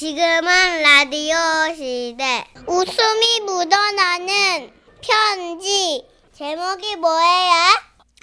[0.00, 1.36] 지금은 라디오
[1.76, 2.46] 시대.
[2.66, 4.70] 웃음이 묻어나는
[5.02, 6.06] 편지.
[6.32, 7.52] 제목이 뭐예요?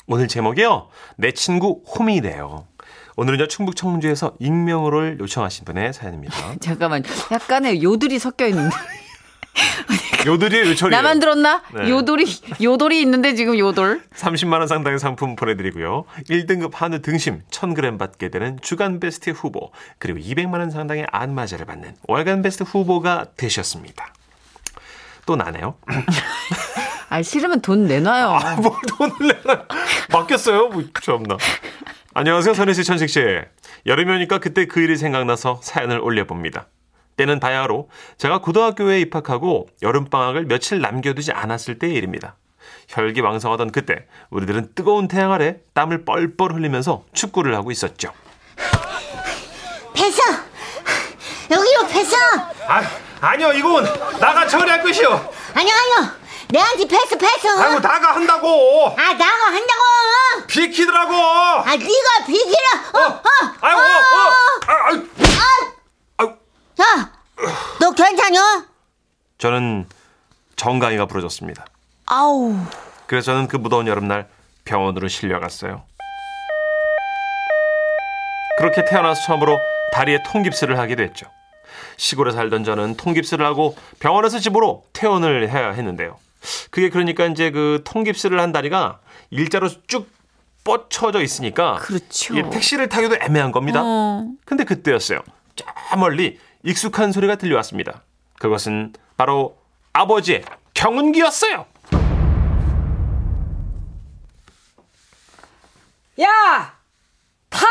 [0.08, 0.90] 오늘 제목이요.
[1.18, 2.66] 내 친구 홈이래요.
[3.16, 6.56] 오늘은요 충북 청주에서 익명으로를 요청하신 분의 사연입니다.
[6.62, 8.76] 잠깐만, 약간의 요들이 섞여 있는데.
[10.28, 11.64] 요들이의 요철이 나 만 들었나?
[11.74, 11.90] 네.
[11.90, 12.26] 요돌이,
[12.62, 14.02] 요돌이 있는데 지금 요돌.
[14.14, 16.06] 30만 원 상당의 상품 보내드리고요.
[16.30, 21.96] 1등급 한우 등심 1000g 받게 되는 주간 베스트 후보 그리고 200만 원 상당의 안마자를 받는
[22.08, 24.14] 월간 베스트 후보가 되셨습니다.
[25.26, 25.76] 또 나네요.
[27.10, 28.28] 아, 싫으면 돈 내놔요.
[28.30, 29.14] 아, 뭘 돈을
[29.44, 29.66] 내나
[30.12, 30.68] 맡겼어요?
[30.70, 31.38] 뭐 참나.
[32.14, 33.22] 안녕하세요, 선혜 씨, 천식 씨.
[33.86, 36.68] 여름이 오니까 그때 그 일이 생각나서 사연을 올려봅니다.
[37.18, 42.36] 때는 바야흐로 제가 고등학교에 입학하고 여름방학을 며칠 남겨두지 않았을 때의 일입니다.
[42.88, 48.14] 혈기 왕성하던 그때 우리들은 뜨거운 태양 아래 땀을 뻘뻘 흘리면서 축구를 하고 있었죠.
[49.94, 50.22] 패스!
[51.50, 52.16] 여기로 패스!
[52.68, 52.84] 아,
[53.20, 53.84] 아니요, 이건
[54.20, 55.10] 나가 처리할 것이요.
[55.56, 56.12] 아니요, 아니요.
[56.50, 57.48] 내한테 패스, 패스!
[57.48, 58.96] 아이고, 나가 한다고.
[58.98, 59.82] 아, 나가 한다고!
[60.48, 61.14] 비키더라고.
[61.16, 62.68] 아, 네가 비키라!
[62.94, 63.22] 어, 어!
[63.62, 64.34] 아이고, 어,
[64.68, 64.92] 아,
[66.18, 66.24] 아,
[66.80, 67.17] 야!
[67.80, 68.66] 너 괜찮여?
[69.38, 69.86] 저는
[70.56, 71.66] 정강이가 부러졌습니다.
[72.06, 72.56] 아우.
[73.06, 74.28] 그래서 저는 그 무더운 여름날
[74.66, 75.84] 병원으로 실려갔어요.
[78.58, 79.60] 그렇게 태어나서 처음으로
[79.94, 81.28] 다리에 통깁스를 하게 됐죠.
[81.98, 86.18] 시골에 살던 저는 통깁스를 하고 병원에서 집으로 퇴원을 해야 했는데요.
[86.72, 89.00] 그게 그러니까 이제 그 통깁스를 한 다리가
[89.30, 90.10] 일자로 쭉
[90.64, 92.50] 뻗쳐져 있으니까 그렇죠.
[92.50, 93.82] 택시를 타기도 애매한 겁니다.
[93.84, 94.26] 어.
[94.46, 95.20] 근데 그때였어요.
[95.56, 95.66] 저
[95.98, 98.04] 멀리 익숙한 소리가 들려왔습니다.
[98.40, 99.58] 그것은 바로
[99.94, 100.44] 아버지의
[100.74, 101.66] 경운기였어요.
[106.20, 106.74] 야!
[107.50, 107.66] 타!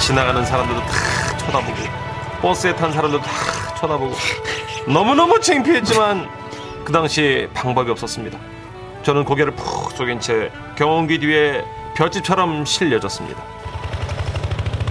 [0.00, 1.76] 지나가는 사람들도 다 쳐다보고
[2.40, 4.14] 버스에 탄 사람들도 다 쳐다보고
[4.88, 6.26] 너무너무 창피했지만
[6.86, 8.38] 그 당시 방법이 없었습니다.
[9.02, 11.62] 저는 고개를 푹 숙인 채 경운기 뒤에
[11.96, 13.61] 볏집처럼 실려졌습니다.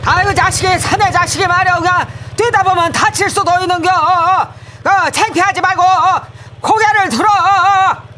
[0.06, 1.75] 아이고 자식이 사내 자식이 말이야.
[1.78, 3.89] 그냥 뛰다 보면 다칠 수도 있는겨.
[3.89, 5.84] 어, 창피하지 말고
[6.62, 7.28] 고개를 들어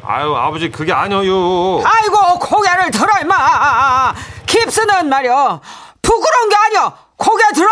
[0.06, 1.82] 아유 아버지 그게 아니에요.
[1.86, 4.14] 아이고 고개를 들어 임마.
[4.46, 5.60] 깁스는 말이야
[6.02, 7.70] 부끄러운 게 아니야 고개 들어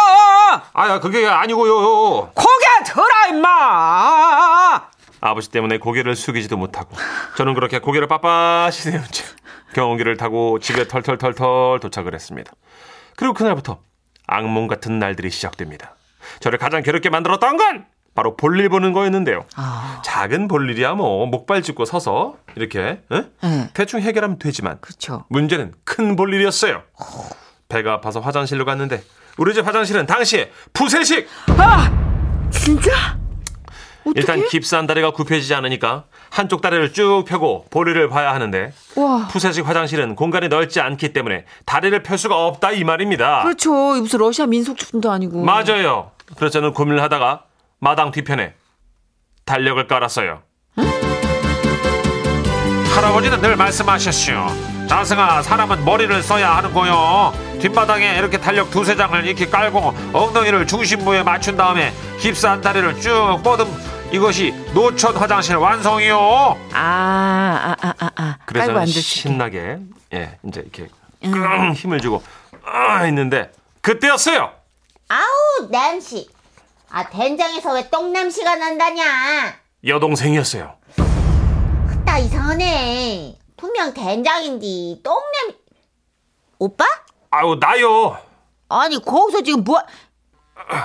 [0.74, 2.32] 아야 그게 아니고요.
[2.34, 4.82] 고개 들어 임마.
[5.24, 6.90] 아버지 때문에 고개를 숙이지도 못하고.
[7.38, 9.24] 저는 그렇게 고개를 빳빳이 세운 채
[9.76, 12.52] 경운기를 타고 집에 털털털털 도착을 했습니다.
[13.16, 13.80] 그리고 그날부터
[14.32, 15.96] 악몽 같은 날들이 시작됩니다.
[16.40, 19.46] 저를 가장 괴롭게 만들었던 건 바로 볼일 보는 거였는데요.
[20.04, 23.00] 작은 볼일이야 뭐 목발 짚고 서서 이렇게 에?
[23.10, 23.70] 네.
[23.74, 25.26] 대충 해결하면 되지만 그렇죠.
[25.30, 26.84] 문제는 큰 볼일이었어요.
[27.70, 29.04] 배가 아파서 화장실로 갔는데
[29.38, 31.28] 우리 집 화장실은 당시에 푸세식
[32.52, 33.21] 진짜?
[34.16, 39.28] 일단 깁스한 다리가 굽혀지지 않으니까 한쪽 다리를 쭉 펴고 볼일을 봐야 하는데 와.
[39.32, 43.44] 푸세식 화장실은 공간이 넓지 않기 때문에 다리를 펼 수가 없다 이 말입니다.
[43.44, 43.72] 그렇죠.
[43.72, 45.44] 무슨 러시아 민속춤도 아니고.
[45.44, 46.12] 맞아요.
[46.38, 47.44] 그래서 저는 고민을 하다가
[47.80, 48.54] 마당 뒤편에
[49.46, 50.42] 달력을 깔았어요.
[52.96, 54.32] 할아버지는 늘 말씀하셨슈.
[54.88, 57.34] 자승아, 사람은 머리를 써야 하는 거요.
[57.62, 63.68] 뒷마당에 이렇게 달력 두세 장을 이렇게 깔고 엉덩이를 중심부에 맞춘 다음에 깁스한 다리를 쭉 뻗음
[64.12, 66.18] 이것이 노천 화장실 완성이요.
[66.74, 68.38] 아, 아, 아, 아, 아.
[68.46, 68.86] 그래서.
[68.86, 69.80] 신나게
[70.14, 70.90] 예 이제 이렇게
[71.22, 72.22] 끙 힘을 주고
[72.66, 73.52] 아 했는데
[73.82, 74.52] 그때였어요.
[75.08, 76.26] 아우, 냄새.
[76.90, 79.56] 아, 된장에서 왜 똥냄새가 난다냐?
[79.88, 80.76] 여동생이었어요.
[82.04, 83.38] 나 이상하네.
[83.56, 85.58] 분명 된장인데 똥냄
[86.60, 86.84] 오빠?
[87.30, 88.18] 아유 나요.
[88.68, 89.82] 아니 거기서 지금 뭐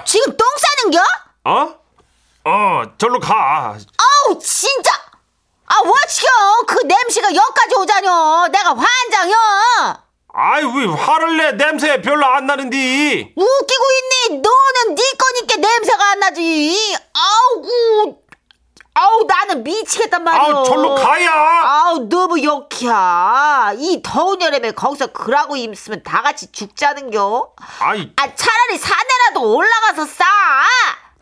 [0.04, 1.00] 지금 똥 싸는겨?
[1.44, 1.85] 어?
[2.48, 3.76] 어 절로 가.
[3.76, 4.92] 아우 진짜!
[5.66, 6.28] 아 뭐지겨!
[6.68, 8.46] 그 냄새가 여기까지 오자뇨!
[8.52, 9.34] 내가 환장요!
[10.32, 11.52] 아이 왜 화를 내?
[11.52, 13.34] 냄새 별로 안 나는디.
[13.36, 13.84] 웃기고
[14.30, 14.38] 있니?
[14.42, 16.96] 너는 네 거니까 냄새가 안 나지.
[17.14, 18.18] 아우구
[18.94, 21.30] 아우 나는 미치겠단 말이야 아우 절로 가야.
[21.32, 23.72] 아우 너무 역이야.
[23.76, 27.52] 이 더운 여름에 거기서 그라고 있으면 다 같이 죽자는겨.
[27.80, 28.12] 아이.
[28.16, 30.24] 아 차라리 산에라도 올라가서 싸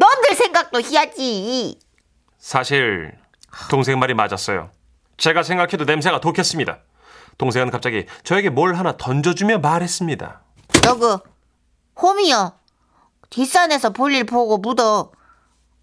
[0.05, 1.79] 놈들 생각도 해야지
[2.39, 3.17] 사실
[3.71, 4.71] 동생 말이 맞았어요.
[5.17, 6.79] 제가 생각해도 냄새가 독했습니다.
[7.39, 10.43] 동생은 갑자기 저에게 뭘 하나 던져주며 말했습니다.
[10.85, 11.19] 너그
[12.01, 12.53] 홈이요
[13.31, 15.11] 뒷산에서 볼일 보고 묻어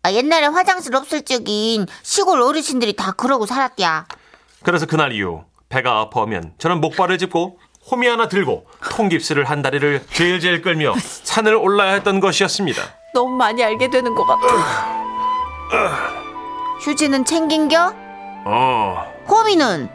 [0.04, 4.08] 아, 옛날에 화장실 없을 적인 시골 어르신들이 다 그러고 살았대야
[4.64, 7.60] 그래서 그날 이후 배가 아파오면 저는 목발을 짚고
[7.90, 13.01] 호미 하나 들고 통깁스를 한 다리를 제일제일 끌며 산을 올라야 했던 것이었습니다.
[13.14, 14.48] 너무 많이 알게 되는 것 같아.
[16.82, 17.94] 휴지는 챙긴겨?
[18.46, 19.90] 어, 호미는?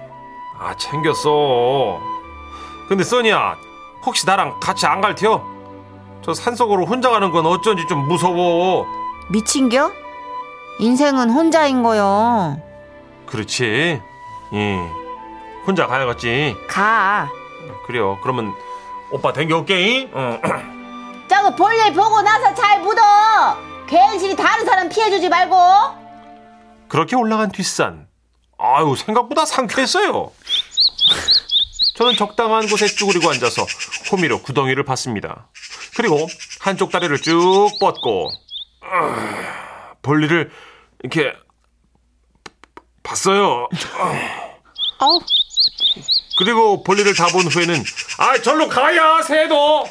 [0.59, 2.01] 아 챙겼어.
[2.89, 3.57] 근데 써니야,
[4.05, 5.45] 혹시 나랑 같이 안 갈테요?
[6.23, 8.87] 저 산속으로 혼자 가는 건 어쩐지 좀 무서워.
[9.31, 9.91] 미친겨?
[10.81, 12.61] 인생은 혼자인 거요.
[13.27, 14.01] 그렇지.
[14.53, 14.91] 예.
[15.67, 16.55] 혼자 가야겠지.
[16.69, 17.29] 가.
[17.87, 18.19] 그래요.
[18.23, 18.55] 그러면
[19.11, 20.11] 오빠 댕겨올게.
[20.13, 20.39] 어.
[21.29, 23.03] 저거 볼일 보고 나서 잘 묻어.
[23.87, 25.57] 괜시리 다른 사람 피해주지 말고.
[26.89, 28.09] 그렇게 올라간 뒷산.
[28.59, 30.33] 아유, 생각보다 상쾌했어요.
[31.97, 33.65] 저는 적당한 곳에 쭈그리고 앉아서
[34.13, 35.49] 호미로 구덩이를 봤습니다.
[35.97, 36.27] 그리고
[36.61, 38.31] 한쪽 다리를 쭉 뻗고
[38.83, 40.51] 아, 볼일을
[41.03, 41.33] 이렇게
[43.03, 43.69] 봤어요.
[44.99, 45.21] 아우.
[46.39, 47.83] 그리고 볼일을 다 본 후에는
[48.19, 49.87] 아 절로 가야 새도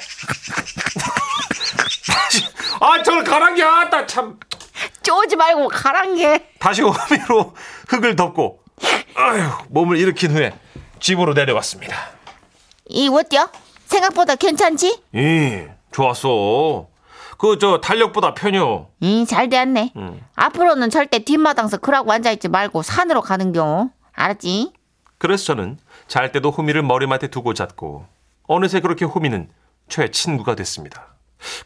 [2.79, 4.39] 아 절로 가란 게 아따 참
[5.03, 6.49] 쪼지 말고 가란 게.
[6.59, 7.53] 다시 호미로
[7.87, 8.59] 흙을 덮고
[9.15, 10.53] 아휴 몸을 일으킨 후에
[10.99, 11.95] 집으로 내려왔습니다.
[12.87, 13.49] 이 어때요?
[13.85, 15.01] 생각보다 괜찮지?
[15.13, 16.87] 이 좋았어.
[17.37, 18.87] 그 저 달력보다 편요.
[19.01, 19.93] 이잘 되었네.
[20.35, 23.89] 앞으로는 절대 뒷마당서 그러고 앉아있지 말고 산으로 가는겨.
[24.13, 24.71] 알았지?
[25.17, 25.77] 그래서 저는
[26.07, 28.05] 잘 때도 호미를 머리맡에 두고 잤고
[28.47, 29.49] 어느새 그렇게 호미는
[29.87, 31.15] 저의 친구가 됐습니다.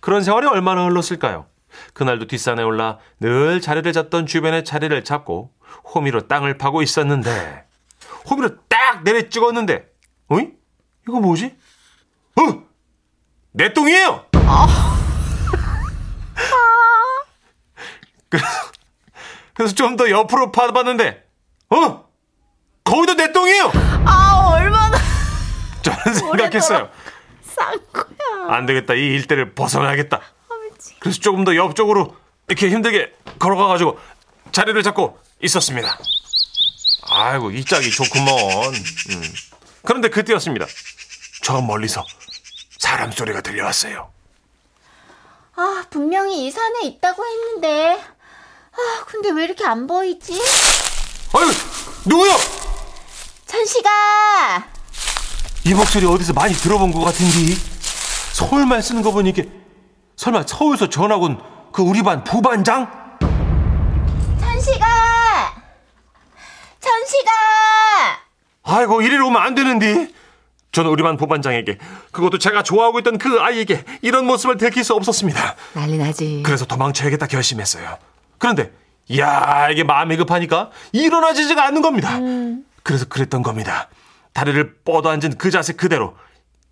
[0.01, 1.45] 그런 생활이 얼마나 흘렀을까요?
[1.93, 5.51] 그날도 뒷산에 올라 늘 자리를 잡던 주변의 자리를 잡고
[5.93, 7.65] 호미로 땅을 파고 있었는데
[8.29, 9.87] 호미로 딱 내려 찍었는데
[10.29, 10.49] 어이?
[11.07, 11.55] 이거 뭐지?
[12.35, 12.63] 어?
[13.51, 14.25] 내 똥이에요!
[18.29, 18.45] 그래서,
[19.53, 21.25] 그래서 좀 더 옆으로 파봤는데
[21.71, 22.08] 어?
[22.89, 23.71] 거기도 내 똥이에요!
[24.05, 24.97] 아, 얼마나
[25.83, 26.89] 저는 생각했어요.
[27.43, 28.55] 싼 거야.
[28.55, 28.95] 안 되겠다.
[28.95, 30.19] 이 일대를 벗어나야겠다.
[30.99, 32.15] 그래서 조금 더 옆쪽으로
[32.47, 33.99] 이렇게 힘들게 걸어가가지고
[34.51, 35.99] 자리를 잡고 있었습니다.
[37.11, 38.73] 아이고, 이 짝이 좋구먼.
[38.73, 39.23] 음.
[39.85, 40.65] 그런데 그때였습니다.
[41.43, 42.03] 저 멀리서
[42.79, 44.09] 사람 소리가 들려왔어요.
[45.55, 47.99] 아, 분명히 이 산에 있다고 했는데.
[48.71, 50.33] 아, 근데 왜 이렇게 안 보이지?
[51.33, 51.51] 아유,
[52.05, 52.58] 누구요?
[53.49, 53.89] 천식아!
[55.65, 57.55] 이 목소리 어디서 많이 들어본 것 같은데.
[58.33, 59.49] 서울말 쓰는 거 보니 이게
[60.17, 62.87] 설마 서울서 전학 온그 우리 반 부반장?
[64.39, 64.85] 천식아!
[66.79, 67.31] 천식아!
[68.63, 70.09] 아이고 이리로 오면 안 되는데
[70.71, 71.79] 저는 우리 반 부반장에게
[72.11, 76.43] 그것도 제가 좋아하고 있던 그 아이에게 이런 모습을 들킬 수 없었습니다 난리 나지.
[76.45, 77.97] 그래서 도망쳐야겠다 결심했어요
[78.37, 78.71] 그런데
[79.17, 82.19] 야 이게 마음이 급하니까 일어나지지가 않는 겁니다
[82.89, 83.87] 그래서 그랬던 겁니다
[84.33, 86.15] 다리를 뻗어 앉은 그 자세 그대로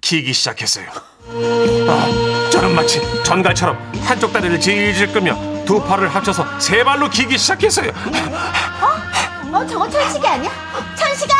[0.01, 7.07] 기기 시작했어요 아, 저는 마치 전갈처럼 한쪽 다리를 질질 끌며 두 팔을 합쳐서 세 발로
[7.07, 7.91] 기기 시작했어요
[8.81, 10.51] 어, 저거 천식이 아니야?
[10.95, 11.35] 천식아!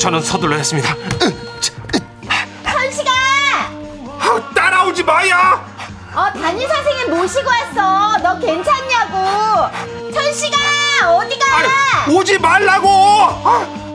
[0.00, 0.96] 저는 서둘러 했습니다
[2.64, 3.12] 천식아!
[4.18, 5.64] 아, 따라오지 마야
[6.12, 8.18] 어, 담임 선생님 모시고 왔어.
[8.18, 10.12] 너 괜찮냐고.
[10.12, 10.56] 천식아!
[11.14, 11.56] 어디 가?
[11.58, 12.88] 아니, 오지 말라고!
[12.88, 13.87] 아!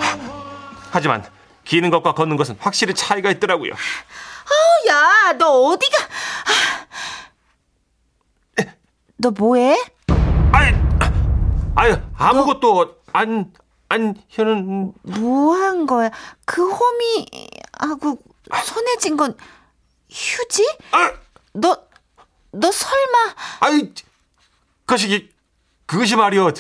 [0.94, 1.26] 하지만
[1.66, 3.74] 기는 것과 걷는 것은 확실히 차이가 있더라고요.
[3.74, 5.98] 어, 야, 너 어디가?
[8.60, 8.66] 아.
[9.18, 9.76] 너 뭐해?
[10.52, 10.78] 아니,
[11.76, 13.52] 아니 아무것도 안,
[13.90, 16.12] 안, 현은, 뭐 한 거야?
[16.46, 18.20] 그 호미하고
[19.00, 19.36] 쥔건
[20.12, 20.78] 휴지?
[20.92, 21.12] 아,
[21.54, 21.76] 너,
[22.52, 23.36] 너 설마.
[23.62, 23.92] 아이,
[24.86, 25.32] 그것이,
[25.88, 26.52] 그것이 말이여.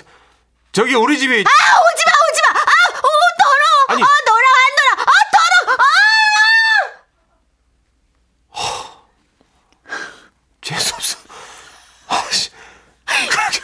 [0.71, 2.59] 저기 우리 집이, 아, 오지 마, 오지 마!
[2.59, 2.63] 아,
[2.97, 3.07] 오,
[3.37, 3.85] 더러워!
[3.89, 4.01] 아니.
[4.01, 4.91] 아, 너랑 안 놀아!
[5.03, 5.77] 아, 더러워!
[5.83, 5.87] 아!
[10.61, 11.17] 재수없어.
[12.07, 12.49] 아씨.
[13.29, 13.59] 그렇게,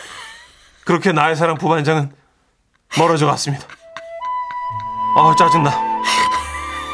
[0.89, 2.11] 그렇게 나의 사랑 부반장은
[2.97, 3.63] 멀어져 갔습니다.
[5.15, 5.69] 아, 짜증나.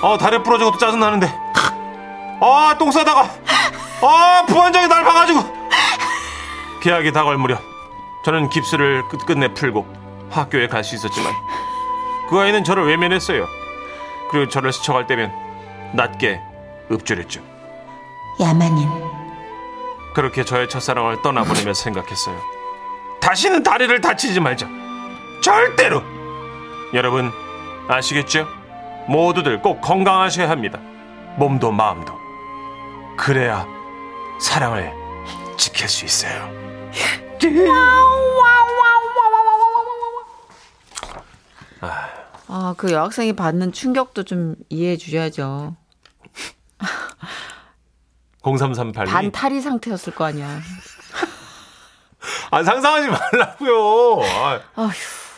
[0.03, 1.33] 아, 다리 부러진 것도 짜증나는데.
[2.41, 3.29] 아, 똥 싸다가.
[4.01, 5.45] 아, 부반장이 날 봐가지고.
[6.83, 7.61] 계약이 다가올 무렵,
[8.25, 9.87] 저는 깁스를 끝끝내 풀고
[10.29, 11.31] 학교에 갈 수 있었지만,
[12.29, 13.47] 그 아이는 저를 외면했어요.
[14.29, 15.31] 그리고 저를 스쳐갈 때면
[15.93, 16.41] 낮게
[16.91, 17.41] 읍조렸죠.
[18.41, 18.89] 야만인.
[20.13, 22.54] 그렇게 저의 첫사랑을 떠나보내며 생각했어요.
[23.21, 24.67] 다시는 다리를 다치지 말자.
[25.41, 26.01] 절대로.
[26.93, 27.31] 여러분
[27.87, 28.47] 아시겠죠?
[29.07, 30.79] 모두들 꼭 건강하셔야 합니다.
[31.37, 32.13] 몸도 마음도.
[33.17, 33.65] 그래야
[34.39, 34.91] 사랑을
[35.57, 36.49] 지킬 수 있어요.
[42.47, 45.75] 아, 그 여학생이 받는 충격도 좀 이해해 주셔야죠.
[48.41, 49.05] 0338님.
[49.07, 50.59] 반탈이 상태였을 거 아니야.
[52.55, 54.21] 아, 상상하지 말라고요.
[54.23, 54.91] 아, 아휴,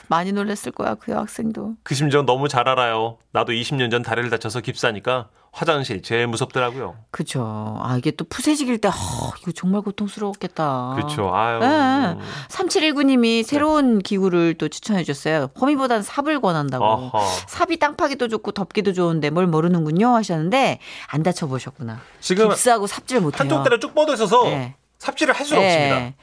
[0.08, 1.74] 많이 놀랬을 거야, 그 여학생도.
[1.82, 3.18] 그 심정 너무 잘 알아요.
[3.32, 6.94] 나도 20년 전 다리를 다쳐서 깁스하니까 화장실 제일 무섭더라고요.
[7.10, 7.80] 그죠.
[7.82, 8.94] 아, 이게 또 푸세식일 때, 아,
[9.42, 10.94] 이거 정말 고통스러웠겠다.
[10.96, 11.34] 그렇죠.
[11.34, 11.58] 아유.
[11.58, 12.24] 네.
[12.50, 15.50] 3719님이 새로운 기구를 또 추천해 주셨어요.
[15.60, 16.86] 허미보단 삽을 권한다고.
[16.86, 17.20] 어허.
[17.48, 22.00] 삽이 땅 파기도 좋고 덮기도 좋은데 뭘 모르는군요 하셨는데 안 다쳐보셨구나.
[22.20, 23.40] 지금 깁스하고 삽질 못해요.
[23.40, 24.76] 한쪽 다리 쭉 뻗어 있어서 네.
[25.00, 26.14] 삽질을 할 수가 없습니다.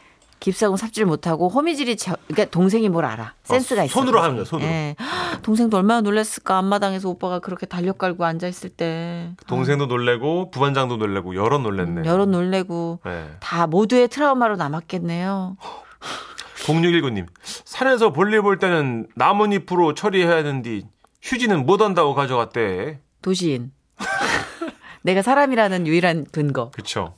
[0.45, 4.45] 깁스하고 삽질 못하고 호미질이 저, 그러니까 동생이 뭘 알아 센스가 있어 어, 손으로 하는 거야,
[4.45, 4.69] 손으로.
[4.69, 4.95] 예.
[5.43, 11.35] 동생도 얼마나 놀랐을까 앞마당에서 오빠가 그렇게 달력 깔고 앉아 있을 때 동생도 놀래고 부반장도 놀래고
[11.35, 12.03] 여러 놀랬네.
[12.03, 12.05] 아.
[12.05, 13.31] 여러 놀래고 네.
[13.41, 15.57] 다 모두의 트라우마로 남았겠네요
[16.67, 17.27] 0619님.
[17.43, 20.83] 산에서 볼일 볼 때는 나뭇잎으로 처리해야 하는데
[21.23, 23.01] 휴지는 못 한다고 가져갔대.
[23.23, 23.73] 도시인
[25.03, 27.15] 내가 사람이라는 유일한 근거 그렇죠.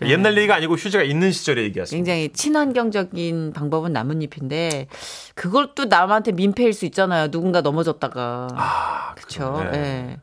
[0.00, 0.10] 네.
[0.10, 1.96] 옛날 얘기가 아니고 휴지가 있는 시절의 얘기였습니다.
[1.96, 4.88] 굉장히 친환경적인 방법은 나뭇잎인데
[5.34, 9.52] 그걸 또 남한테 민폐일 수 있잖아요 누군가 넘어졌다가 아, 그렇죠.
[9.52, 9.78] 그러네.
[9.78, 10.20] 예.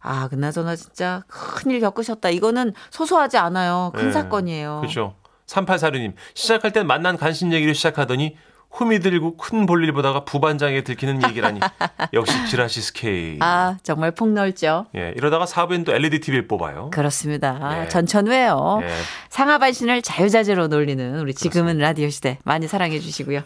[0.00, 2.30] 아, 그나저나 진짜 큰일 겪으셨다.
[2.30, 3.92] 이거는 소소하지 않아요.
[3.94, 4.12] 큰 네.
[4.12, 4.78] 사건이에요.
[4.80, 5.14] 그렇죠.
[5.46, 6.14] 3846님.
[6.34, 8.36] 시작할 땐 맛난 간식 얘기를 시작하더니
[8.78, 11.60] 호미 들고 큰 볼일 보다가 부반장에 들키는 얘기라니.
[12.14, 13.38] 역시 지라시 스케일.
[13.40, 14.86] 아, 정말 폭넓죠.
[14.96, 16.90] 예, 이러다가 사부엔 또 LED TV를 뽑아요.
[16.90, 17.80] 그렇습니다.
[17.82, 17.88] 네.
[17.88, 18.80] 전천후예요.
[18.82, 18.88] 예.
[19.28, 23.42] 상하반신을 자유자재로 놀리는 우리 지금은 라디오 시대 많이 사랑해 주시고요.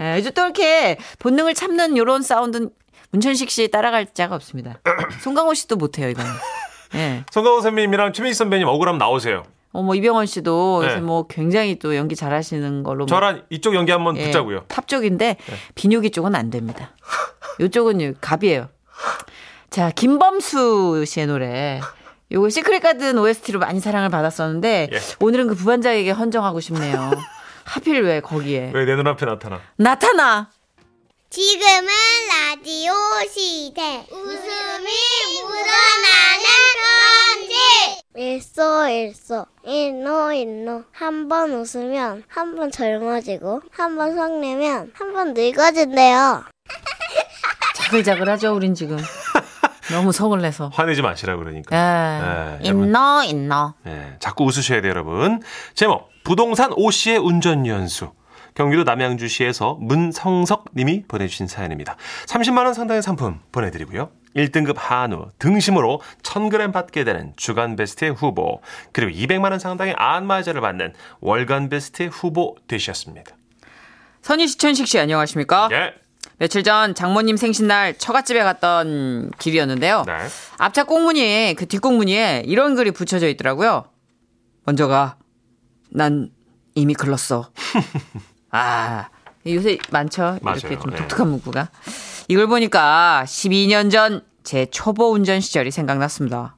[0.00, 2.70] 예, 요즘 또 이렇게 본능을 참는 요런 사운드는
[3.10, 4.78] 문천식 씨 따라갈 자가 없습니다.
[5.20, 6.30] 송강호 씨도 못해요, 이거는.
[6.94, 7.24] 예.
[7.30, 9.44] 송강호 선배님이랑 최민식 선배님 억울하면 나오세요.
[9.72, 11.00] 어머, 이병헌 씨도 요새 네.
[11.00, 12.98] 뭐 굉장히 또 연기 잘하시는 걸로.
[13.00, 14.64] 뭐 저랑 이쪽 연기 한번 예, 붙자고요.
[14.68, 15.36] 탑 쪽인데
[15.76, 16.90] 비뇨기 쪽은 안 됩니다.
[17.60, 18.68] 요쪽은 요- 갑이에요.
[19.70, 21.80] 자, 김범수 씨의 노래.
[22.32, 24.98] 요거 시크릿 가든 OST로 많이 사랑을 받았었는데 예.
[25.20, 27.10] 오늘은 그 부반장에게 헌정하고 싶네요.
[27.64, 29.60] 하필 왜 거기에 왜 내 눈앞에 나타나?
[29.76, 30.50] 나타나.
[31.30, 31.86] 지금은
[32.28, 32.92] 라디오
[33.32, 34.04] 시대.
[34.10, 36.99] 웃음이 묻어나는.
[38.24, 45.32] 일소 일소 일노 일노 한 번 웃으면 한 번 젊어지고 한 번 성내면 한 번
[45.32, 46.44] 늙어진대요.
[47.76, 48.98] 자글자글하죠, 우린 지금.
[49.90, 50.68] 너무 성을 내서.
[50.74, 51.74] 화내지 마시라 그러니까.
[51.74, 52.88] 아, 예, 여러분.
[52.88, 53.72] 있노 있노.
[53.86, 55.40] 예, 자꾸 웃으셔야 돼요, 여러분.
[55.74, 58.12] 제목 부동산 오 씨의 운전 연수.
[58.54, 61.96] 경기도 남양주시에서 문성석 님이 보내주신 사연입니다.
[62.26, 64.10] 30만 원 상당의 상품 보내드리고요.
[64.36, 68.60] 1등급 한우 등심으로 1000g 받게 되는 주간 베스트 후보
[68.92, 73.36] 그리고 200만 원 상당의 안마자를 받는 월간 베스트 후보 되셨습니다.
[74.22, 75.68] 선희 씨, 천식 씨, 안녕하십니까?
[75.72, 75.94] 예.
[76.38, 80.04] 며칠 전 장모님 생신날 처갓집에 갔던 길이었는데요.
[80.06, 80.14] 네.
[80.58, 83.84] 앞차 꽁무니에 그 뒷꽁무니에 이런 글이 붙여져 있더라고요.
[84.64, 85.16] 먼저 가.
[85.90, 86.30] 난
[86.74, 87.50] 이미 글렀어.
[88.50, 89.08] 아
[89.46, 90.38] 요새 많죠.
[90.42, 90.80] 이렇게 맞아요.
[90.80, 90.96] 좀 네.
[90.96, 91.68] 독특한 문구가.
[92.30, 96.56] 이걸 보니까 12년 전 제 초보 운전 시절이 생각났습니다.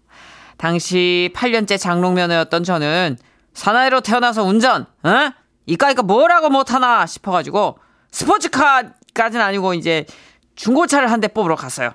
[0.57, 3.19] 당시 8년째 장롱면허였던 저는
[3.55, 5.33] 사나이로 태어나서 운전, 어?
[5.67, 7.79] 이까이까 뭐라고 못하나 싶어가지고
[8.13, 10.07] 스포츠카까지는 아니고 이제
[10.55, 11.91] 중고차를 한 대 뽑으러 갔어요.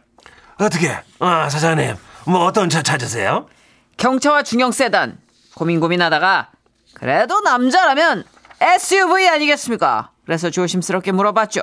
[0.59, 0.93] 어떻게?
[1.19, 1.95] 아, 사장님.
[2.25, 3.47] 뭐 어떤 차 찾으세요?
[3.95, 5.19] 경차와 중형 세단
[5.55, 6.51] 고민 고민하다가
[6.95, 8.25] 그래도 남자라면
[8.59, 10.11] SUV 아니겠습니까?
[10.25, 11.61] 그래서 조심스럽게 물어봤죠.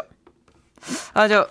[1.12, 1.47] 아 저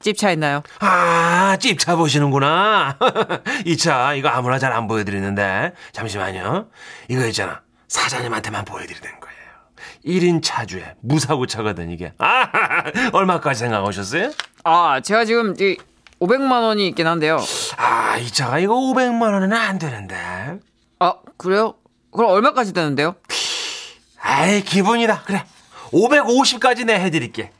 [0.00, 0.62] 집차 있나요?
[0.80, 2.96] 아, 찝차 보시는구나.
[3.66, 5.72] 이 차, 이거 아무나 잘 안 보여드리는데.
[5.92, 6.68] 잠시만요.
[7.08, 7.60] 이거 있잖아.
[7.88, 9.36] 사장님한테만 보여드리는 거예요.
[10.06, 12.12] 1인 차주에 무사고 차거든, 이게.
[12.18, 12.48] 아,
[13.12, 14.30] 얼마까지 생각하셨어요?
[14.64, 15.76] 아 제가 지금 이
[16.20, 17.38] 500만 원이 있긴 한데요.
[17.76, 20.16] 아, 이 차가 이거 500만 원은 안 되는데.
[20.98, 21.74] 아 그래요?
[22.12, 23.16] 그럼 얼마까지 되는데요?
[24.22, 25.22] 아이, 기분이다.
[25.24, 25.44] 그래.
[25.92, 27.50] 550까지 내 해드릴게.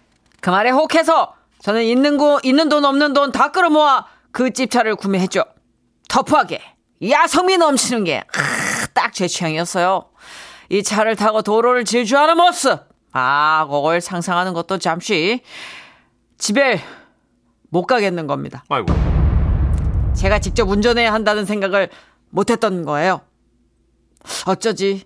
[0.41, 5.45] 그 말에 혹해서 저는 있는 거 있는 돈 없는 돈 다 끌어모아 그 집차를 구매했죠.
[6.09, 6.61] 터프하게
[7.09, 8.23] 야성미 넘치는 게
[8.95, 10.07] 딱 제 취향이었어요.
[10.69, 12.79] 이 차를 타고 도로를 질주하는 모습.
[13.13, 15.43] 아, 그걸 상상하는 것도 잠시
[16.39, 16.81] 집에
[17.71, 18.65] 못 가겠는 겁니다.
[18.69, 18.87] 아이고.
[20.15, 21.89] 제가 직접 운전해야 한다는 생각을
[22.31, 23.21] 못 했던 거예요.
[24.47, 25.05] 어쩌지?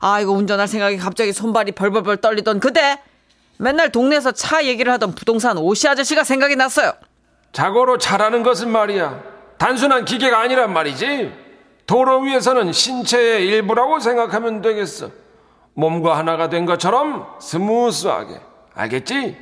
[0.00, 3.00] 아, 이거 운전할 생각이 갑자기 손발이 벌벌벌 떨리던 그때
[3.58, 6.92] 맨날 동네에서 차 얘기를 하던 부동산 오씨 아저씨가 생각이 났어요.
[7.52, 9.22] 자고로 차라는 것은 말이야
[9.58, 11.32] 단순한 기계가 아니란 말이지
[11.86, 15.10] 도로 위에서는 신체의 일부라고 생각하면 되겠어
[15.74, 18.40] 몸과 하나가 된 것처럼 스무스하게
[18.74, 19.36] 알겠지?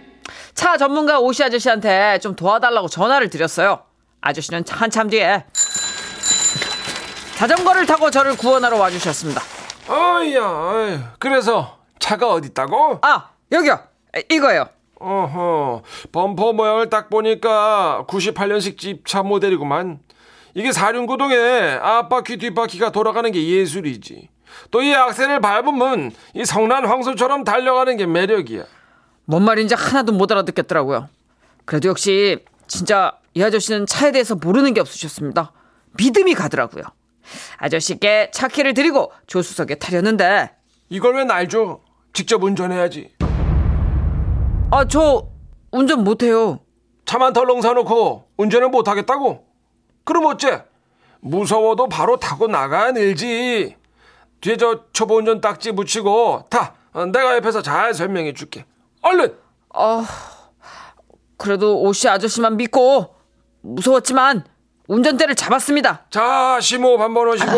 [0.55, 3.83] 차 전문가 오씨 아저씨한테 좀 도와달라고 전화를 드렸어요.
[4.21, 5.45] 아저씨는 한참 뒤에
[7.37, 9.40] 자전거를 타고 저를 구원하러 와주셨습니다.
[9.88, 10.99] 어이야, 어이.
[11.19, 12.99] 그래서 차가 어디 있다고?
[13.02, 13.81] 아, 여기요.
[14.17, 14.69] 에, 이거요.
[14.99, 20.00] 어허, 범퍼 모양을 딱 보니까 98년식 집차 모델이구만.
[20.55, 24.29] 이게 사륜구동에 앞바퀴 뒷바퀴가 돌아가는 게 예술이지.
[24.73, 28.64] 또 이 악셀을 밟으면 이 성난 황소처럼 달려가는 게 매력이야.
[29.25, 31.09] 뭔 말인지 하나도 못 알아듣겠더라고요.
[31.64, 35.52] 그래도 역시 진짜 이 아저씨는 차에 대해서 모르는 게 없으셨습니다.
[35.97, 36.83] 믿음이 가더라고요.
[37.59, 40.50] 아저씨께 차 키를 드리고 조수석에 타려는데
[40.88, 41.79] 이걸 왜 날 줘?
[42.12, 43.12] 직접 운전해야지.
[44.70, 45.26] 아 저
[45.72, 46.60] 운전 못해요.
[47.04, 49.44] 차만 덜렁 사놓고 운전을 못하겠다고?
[50.04, 50.64] 그럼 어째?
[51.20, 53.76] 무서워도 바로 타고 나가야 늘지.
[54.40, 56.74] 뒤에 저 초보 운전 딱지 붙이고 타.
[56.92, 58.64] 어, 내가 옆에서 잘 설명해 줄게.
[59.02, 59.36] 얼른!
[61.36, 63.14] 그래도 오씨 아저씨만 믿고
[63.62, 64.44] 무서웠지만
[64.88, 66.06] 운전대를 잡았습니다.
[66.10, 67.52] 자, 심호흡 한번 하시고,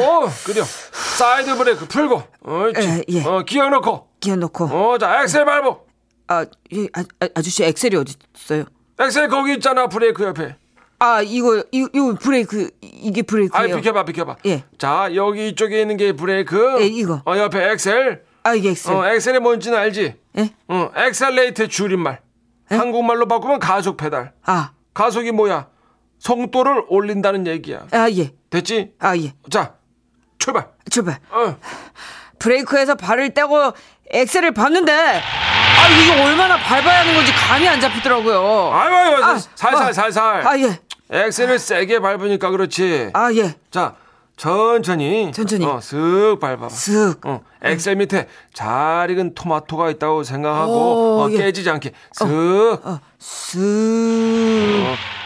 [0.45, 0.62] 그려.
[0.64, 2.87] 사이드 브레이크 풀고, 옳지.
[2.88, 3.25] 에, 예.
[3.25, 5.81] 어, 기어 넣고, 기어 넣고 어, 자, 엑셀 밟어.
[6.29, 8.64] 아, 예, 아, 아, 아저씨 엑셀이 어디 있어요?
[8.99, 10.57] 엑셀 거기 있잖아, 브레이크 옆에.
[10.99, 13.76] 아 이거 이, 이거 브레이크 이게 아, 브레이크예요.
[13.76, 14.37] 비켜봐, 비켜봐.
[14.47, 14.62] 예.
[14.79, 16.81] 자, 여기 이쪽에 있는 게 브레이크.
[16.81, 17.21] 예, 이거.
[17.26, 18.23] 어, 옆에 엑셀.
[18.45, 18.95] 아 이게 엑셀.
[18.95, 20.14] 어, 엑셀이 뭔지는 알지?
[20.38, 20.50] 예?
[20.69, 22.21] 어, accelerate 줄임말.
[22.69, 24.33] 한국말로 바꾸면 가속 페달.
[24.45, 25.69] 아, 가속이 뭐야?
[26.21, 27.87] 속도를 올린다는 얘기야.
[27.91, 28.93] 아 예, 됐지?
[29.00, 29.35] 아 예.
[29.50, 29.75] 자,
[30.38, 30.69] 출발.
[30.88, 31.19] 출발.
[31.31, 31.57] 어.
[32.38, 33.73] 브레이크에서 발을 떼고
[34.11, 35.21] 엑셀을 밟는데
[35.83, 38.71] 아 이게 얼마나 밟아야 하는 건지 감이 안 잡히더라고요.
[38.73, 40.47] 아유, 아유, 아, 살살, 아, 살살.
[40.47, 40.79] 아 예,
[41.11, 43.11] 엑셀을 세게 밟으니까 그렇지.
[43.12, 43.55] 아 예.
[43.73, 43.97] 자,
[44.37, 45.33] 천천히.
[45.33, 45.67] 천천히.
[45.67, 46.69] 어, 슥 밟아봐.
[46.69, 47.17] 슥.
[47.25, 51.39] 어, 엑셀 밑에 잘 익은 토마토가 있다고 생각하고 오, 어, 예.
[51.39, 52.79] 깨지지 않게 슥.
[52.85, 53.61] 어, 슥.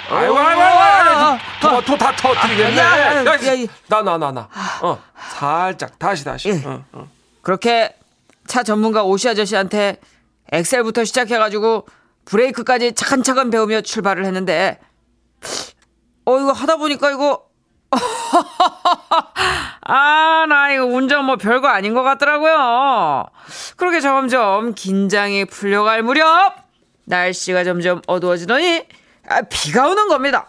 [0.08, 2.80] 아이고, 아이고, 아이고, 아이고, 아, 토마토 다 터뜨리겠네.
[2.80, 3.24] 아.
[3.88, 4.48] 나, 나, 나, 나.
[4.80, 6.48] 어, 살짝, 다시, 다시.
[6.48, 6.62] 예.
[6.64, 7.08] 어, 어.
[7.42, 7.94] 그렇게
[8.46, 9.98] 차 전문가 오시 아저씨한테
[10.52, 11.86] 엑셀부터 시작해가지고
[12.24, 14.78] 브레이크까지 차근차근 배우며 출발을 했는데
[16.24, 17.46] 어 이거 하다 보니까 이거
[19.88, 23.24] 아 나 이거 운전 뭐 별거 아닌 것 같더라고요.
[23.76, 26.54] 그렇게 점점 긴장이 풀려갈 무렵
[27.04, 28.84] 날씨가 점점 어두워지더니
[29.28, 30.48] 아, 비가 오는 겁니다.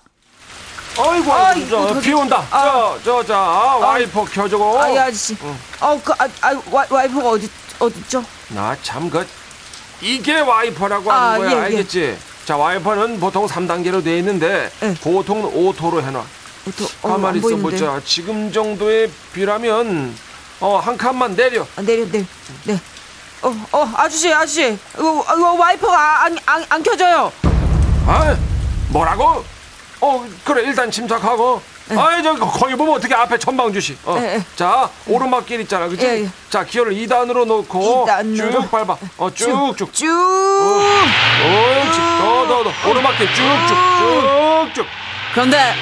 [1.00, 2.00] 아, 아이고, 저.
[2.00, 2.44] 비 온다.
[2.50, 4.80] 저, 저, 자, 와이퍼 켜주고.
[4.80, 5.36] 아 이 아저씨.
[5.80, 8.24] 어그 아, 아, 와- 와이퍼가 어디 어딨죠?
[8.50, 9.26] 나 참, 그,
[10.02, 11.52] 이게 와이퍼라고 아, 하는 거야.
[11.52, 11.62] 예, 예.
[11.62, 12.18] 알겠지?
[12.46, 14.94] 자, 와이퍼는 보통 3단계로 돼 있는데, 예.
[15.02, 16.24] 보통 auto로 해놔.
[16.68, 17.72] 어떠, 어, 가만히 안 있어 보이는데.
[17.86, 18.02] 보자.
[18.06, 20.16] 지금 정도의 비라면,
[20.60, 21.66] 어, 한 칸만 내려.
[21.76, 22.26] 아, 내려 내려
[22.66, 22.80] 네.
[23.42, 27.32] 어, 어, 아저씨, 아저씨, 이거, 이거 와이퍼가 안, 안, 안 켜져요.
[28.06, 28.38] 아,
[28.90, 29.44] 뭐라고?
[30.02, 31.62] 어, 그래, 일단 침착하고.
[31.96, 33.98] 아이, 저, 거기 보면 어떻게 앞에 전방 주시.
[34.04, 34.18] 어.
[34.20, 34.44] 예, 예.
[34.56, 35.88] 자, 오르막길 있잖아.
[35.88, 36.06] 그치?
[36.06, 36.30] 예, 예.
[36.50, 38.04] 자, 기어를 2단으로 놓고.
[38.04, 38.52] 이단으로?
[38.62, 38.98] 쭉 밟아.
[39.18, 39.94] 어, 쭉쭉.
[39.94, 40.06] 쭉.
[40.08, 42.00] 옳지.
[42.00, 42.90] 더, 더, 더.
[42.90, 43.78] 오르막길 쭉쭉.
[44.74, 44.88] 쭉쭉.
[45.34, 45.74] 그런데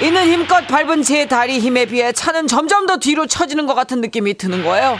[0.00, 4.34] 있는 힘껏 밟은 제 다리 힘에 비해 차는 점점 더 뒤로 처지는 것 같은 느낌이
[4.34, 4.98] 드는 거예요.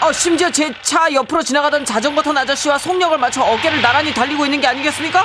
[0.00, 4.60] 어, 심지어 제 차 옆으로 지나가던 자전거 탄 아저씨와 속력을 맞춰 어깨를 나란히 달리고 있는
[4.60, 5.24] 게 아니겠습니까?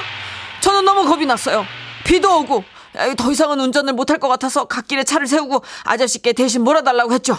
[0.62, 1.66] 저는 너무 겁이 났어요.
[2.04, 2.81] 비도 오고 아,
[3.18, 7.36] 더 이상은 운전을 못할 것 같아서 갓길에 차를 세우고 아저씨께 대신 몰아달라고 했죠.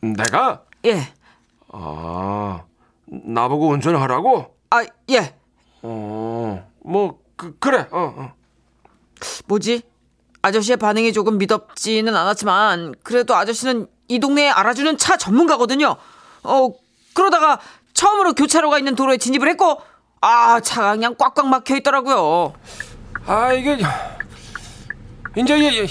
[0.00, 0.62] 내가?
[0.86, 1.12] 예.
[1.72, 2.62] 아,
[3.06, 4.54] 나보고 운전하라고?
[4.70, 5.34] 아, 예.
[5.82, 7.86] 어, 뭐, 그, 그래.
[7.90, 8.32] 어, 어.
[9.46, 9.82] 뭐지?
[10.42, 15.96] 아저씨의 반응이 조금 믿었지는 않았지만 그래도 아저씨는 이 동네에 알아주는 차 전문가거든요.
[16.42, 16.68] 어
[17.12, 17.60] 그러다가
[17.92, 19.80] 처음으로 교차로가 있는 도로에 진입을 했고
[20.20, 22.54] 아 차가 그냥 꽉꽉 막혀 있더라고요.
[23.26, 23.78] 아 이게
[25.36, 25.86] 이제 이-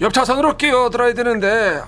[0.00, 1.80] 이옆 차선으로 끼어들어야 되는데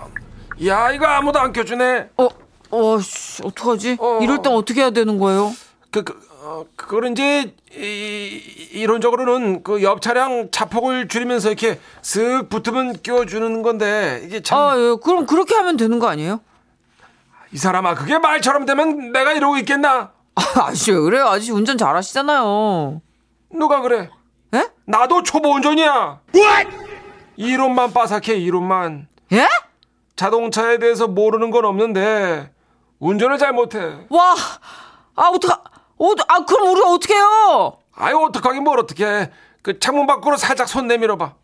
[0.66, 2.28] 야 이거 아무도 안 껴주네 어,
[2.70, 3.96] 어, 씨, 어떡하지?
[4.00, 4.18] 어.
[4.22, 5.52] 이럴 땐 어떻게 해야 되는 거예요?
[5.90, 8.40] 그, 그 어, 그거는 이제 이,
[8.72, 14.96] 이론적으로는 그 옆 차량 차폭을 줄이면서 이렇게 슥 붙으면 끼워주는 건데 이게 참이 아, 예,
[15.02, 16.40] 그럼 그렇게 하면 되는 거 아니에요?
[17.54, 21.26] 사람아 그게 말처럼 되면 내가 이러고 있겠나 아, 아저씨 왜 그래요?
[21.26, 23.00] 아저씨 운전 잘하시잖아요.
[23.52, 24.10] 누가 그래
[24.54, 24.68] 예?
[24.84, 26.20] 나도 초보 운전이야
[27.36, 29.48] 이론만 빠삭해 이론만 예?
[30.16, 32.50] 자동차에 대해서 모르는 건 없는데
[32.98, 34.34] 운전을 잘 못해 와,
[35.14, 35.60] 아 어떡하,
[35.98, 37.78] 어, 아 그럼 우리 어떻게 해요?
[37.94, 39.30] 아유 어떡하긴 뭘 어떡해
[39.62, 41.34] 그 창문 밖으로 살짝 손 내밀어 봐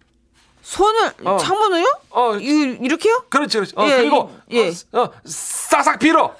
[0.62, 1.36] 손을 어.
[1.38, 1.86] 창문을요?
[2.10, 2.36] 어.
[2.36, 3.24] 이, 이렇게요?
[3.28, 4.68] 그렇지 그렇지 어, 예, 그리고 이- 예.
[4.98, 6.34] 어, 어, 싸싹 빌어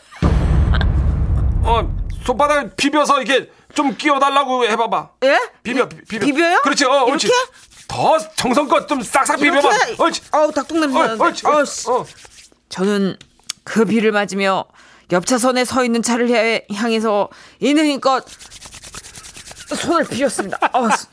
[1.65, 5.38] 어 손바닥 비벼서 이렇게 좀 끼워달라고 해봐봐 예?
[5.62, 6.61] 비벼 비- 비벼 비벼요?
[6.62, 7.51] 그렇지 어 옳지 이렇게?
[7.93, 9.69] 더 정성껏 좀 싹싹 비벼봐.
[9.99, 10.23] 옳지.
[10.33, 11.25] 아우 닭똥 냄새 어, 나는데.
[11.25, 11.47] 옳지.
[11.47, 11.91] 아우, 옳지.
[11.91, 12.07] 어.
[12.71, 13.17] 저는
[13.65, 14.65] 그 비를 맞으며
[15.13, 17.29] 옆 차선에 서 있는 차를 향해- 향해서
[17.61, 18.25] 힘껏
[19.77, 20.59] 손을 비볐습니다.
[20.73, 21.07] 아, 스-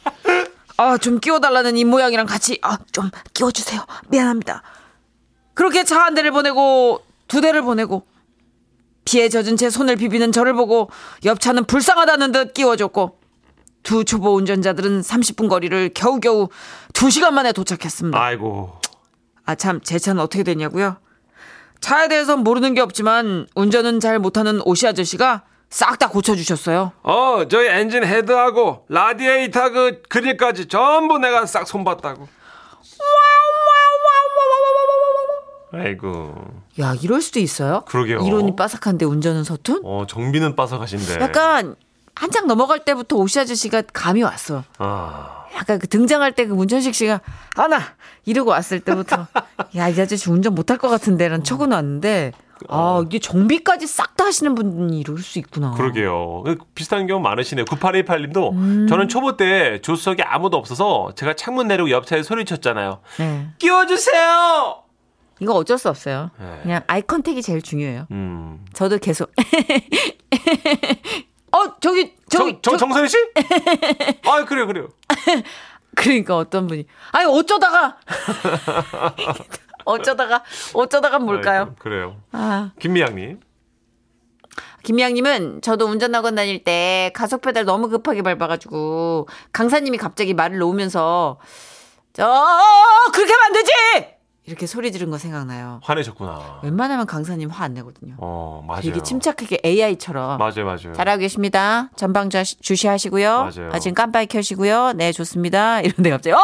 [0.77, 3.85] 아, 좀 끼워달라는 입 모양이랑 같이 아, 좀 끼워주세요.
[4.07, 4.63] 미안합니다.
[5.53, 8.05] 그렇게 차 한 대를 보내고 두 대를 보내고
[9.03, 10.89] 피에 젖은 채 손을 비비는 저를 보고
[11.25, 13.18] 옆 차는 불쌍하다는 듯 끼워줬고
[13.89, 16.49] 두 초보 운전자들은 30분 거리를 겨우겨우
[16.93, 18.21] 2시간 만에 도착했습니다.
[18.23, 18.79] 아이고.
[19.47, 20.97] 아 참 제 차는 어떻게 됐냐고요?
[21.79, 26.91] 차에 대해선 모르는 게 없지만 운전은 잘 못하는 오시 아저씨가 싹 다 고쳐주셨어요.
[27.01, 32.27] 어, 저희 엔진 헤드하고 라디에이터 그 그릴까지 전부 내가 싹 손봤다고.
[35.73, 36.35] 아이고.
[36.79, 37.81] 야 이럴 수도 있어요?
[37.87, 38.19] 그러게요.
[38.21, 39.81] 이론이 빠삭한데 운전은 서툰?
[39.83, 41.23] 어, 정비는 빠삭하신데.
[41.23, 41.75] 약간
[42.15, 44.63] 한창 넘어갈 때부터 오시 아저씨가 감이 왔어.
[44.77, 47.21] 아, 약간 그 등장할 때 그 문천식 씨가
[47.55, 47.79] 아나
[48.25, 49.27] 이러고 왔을 때부터
[49.75, 52.31] 야 이 아저씨 운전 못할 것 같은데라는 척은 왔는데
[52.67, 55.71] 아 이게 정비까지 싹 다 하시는 분이 이럴 수 있구나.
[55.71, 56.43] 그러게요.
[56.75, 57.63] 비슷한 경우 많으시네요.
[57.65, 58.87] 9818님도 음.
[58.87, 62.99] 저는 초보 때 조수석에 아무도 없어서 제가 창문 내리고 옆차에 소리쳤잖아요.
[63.17, 63.47] 네.
[63.59, 64.83] 끼워주세요!
[65.39, 66.31] 이거 어쩔 수 없어요.
[66.37, 66.59] 네.
[66.63, 68.07] 그냥 아이 컨택이 제일 중요해요.
[68.11, 68.65] 음.
[68.73, 69.31] 저도 계속
[71.51, 73.17] 어 저기 저기 정, 정, 저- 정선희 씨?
[74.25, 74.87] 아, 그래요, 그래요.
[75.95, 77.97] 그러니까 어떤 분이 아니 어쩌다가
[79.85, 81.61] 어쩌다가 어쩌다가 뭘까요?
[81.61, 82.21] 아이고, 그래요.
[82.31, 83.39] 아 김미양님.
[84.83, 91.39] 김미양님은 저도 운전학원 다닐 때 가속 페달 너무 급하게 밟아가지고 강사님이 갑자기 말을 놓으면서
[92.13, 92.23] 저
[93.13, 93.71] 그렇게 하면 안 되지
[94.49, 95.79] 이렇게 소리 지른 거 생각나요.
[95.83, 96.61] 화내셨구나.
[96.63, 98.15] 웬만하면 강사님 화 안 내거든요.
[98.17, 98.81] 어, 맞아요.
[98.81, 100.91] 되게 침착하게 AI처럼 맞아요, 맞아요.
[100.93, 101.91] 잘하고 계십니다.
[101.95, 103.29] 전방 주- 주시하시고요.
[103.37, 103.69] 맞아요.
[103.71, 104.93] 아, 지금 깜빡이 켜시고요.
[104.93, 105.81] 네, 좋습니다.
[105.81, 106.39] 이런데 갑자기, 어!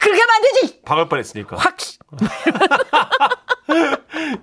[0.00, 0.80] 그렇게 하면 안 되지!
[0.82, 1.56] 박을 뻔 했으니까.
[1.58, 1.76] 확!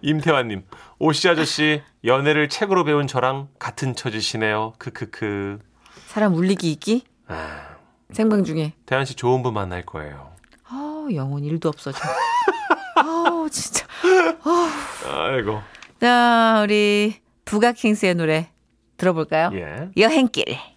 [0.01, 0.63] 임태환님.
[0.99, 4.73] 오씨 아저씨, 연애를 책으로 배운 저랑 같은 처지시네요.
[4.77, 5.59] 크크크.
[6.07, 7.03] 사람 울리기 있기?
[7.27, 7.61] 아,
[8.11, 8.73] 생방 중에.
[8.85, 10.31] 태환 씨 좋은 분 만날 거예요.
[10.69, 11.91] 아우, 영혼 일도 없어.
[11.91, 12.07] 진짜.
[13.47, 13.85] 아우, 진짜.
[15.05, 15.61] 아이고.
[16.01, 18.49] 자, 우리 부가킹스의 노래
[18.97, 19.51] 들어볼까요?
[19.53, 19.89] 예.
[19.95, 20.57] 여행길.